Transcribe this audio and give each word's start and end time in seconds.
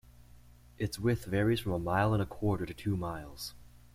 Its 0.79 0.97
width 0.97 1.25
varies 1.25 1.59
from 1.59 1.73
a 1.73 1.77
mile 1.77 2.11
and 2.13 2.23
a 2.23 2.25
quarter 2.25 2.65
to 2.65 2.73
two 2.73 2.97
miles. 2.97 3.53